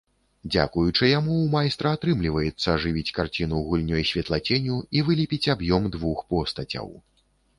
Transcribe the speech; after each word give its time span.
Дзякуючы 0.53 1.09
яму 1.09 1.31
ў 1.41 1.49
майстра 1.55 1.89
атрымліваецца 1.97 2.67
ажывіць 2.77 3.13
карціну 3.17 3.59
гульнёй 3.67 4.03
святлаценю 4.11 4.79
і 5.01 5.03
вылепіць 5.09 5.51
аб'ём 5.55 5.83
двух 5.97 6.25
постацяў. 6.35 6.87